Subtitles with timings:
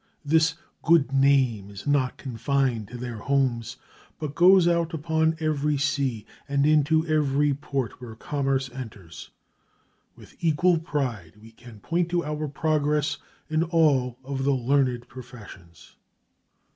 [0.25, 3.77] This "good name" is not confined to their homes,
[4.17, 9.29] but goes out upon every sea and into every port where commerce enters.
[10.15, 15.95] With equal pride we can point to our progress in all of the learned professions.